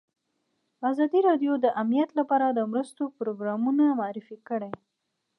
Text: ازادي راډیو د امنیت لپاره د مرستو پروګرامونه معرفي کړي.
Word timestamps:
ازادي 0.89 1.19
راډیو 1.27 1.53
د 1.59 1.65
امنیت 1.81 2.09
لپاره 2.19 2.45
د 2.49 2.59
مرستو 2.71 3.03
پروګرامونه 3.17 3.83
معرفي 3.99 4.37
کړي. 4.47 4.71